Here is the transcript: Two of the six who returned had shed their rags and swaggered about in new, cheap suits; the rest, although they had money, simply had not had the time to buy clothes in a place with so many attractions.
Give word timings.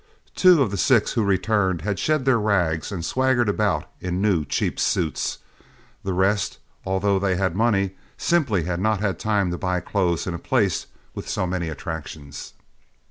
Two 0.33 0.63
of 0.63 0.71
the 0.71 0.79
six 0.79 1.11
who 1.13 1.23
returned 1.23 1.83
had 1.83 1.99
shed 1.99 2.25
their 2.25 2.39
rags 2.39 2.91
and 2.91 3.05
swaggered 3.05 3.47
about 3.47 3.85
in 3.99 4.19
new, 4.19 4.43
cheap 4.43 4.79
suits; 4.79 5.37
the 6.03 6.11
rest, 6.15 6.57
although 6.87 7.19
they 7.19 7.35
had 7.35 7.55
money, 7.55 7.91
simply 8.17 8.63
had 8.63 8.79
not 8.79 8.99
had 8.99 9.19
the 9.19 9.23
time 9.23 9.51
to 9.51 9.59
buy 9.59 9.79
clothes 9.79 10.25
in 10.25 10.33
a 10.33 10.39
place 10.39 10.87
with 11.13 11.29
so 11.29 11.45
many 11.45 11.69
attractions. 11.69 12.55